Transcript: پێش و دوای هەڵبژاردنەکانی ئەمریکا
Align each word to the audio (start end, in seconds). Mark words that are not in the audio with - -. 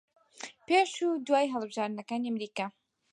پێش 0.67 0.91
و 1.07 1.09
دوای 1.27 1.51
هەڵبژاردنەکانی 1.53 2.27
ئەمریکا 2.29 2.65